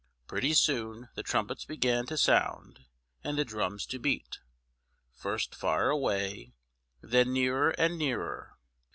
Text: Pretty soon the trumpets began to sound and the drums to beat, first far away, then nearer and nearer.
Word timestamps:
Pretty 0.25 0.55
soon 0.55 1.09
the 1.13 1.21
trumpets 1.21 1.63
began 1.63 2.07
to 2.07 2.17
sound 2.17 2.85
and 3.23 3.37
the 3.37 3.45
drums 3.45 3.85
to 3.85 3.99
beat, 3.99 4.39
first 5.13 5.53
far 5.53 5.91
away, 5.91 6.55
then 7.01 7.31
nearer 7.31 7.69
and 7.77 7.99
nearer. 7.99 8.57